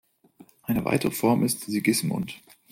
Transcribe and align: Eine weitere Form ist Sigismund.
Eine 0.63 0.83
weitere 0.83 1.11
Form 1.11 1.43
ist 1.43 1.65
Sigismund. 1.67 2.41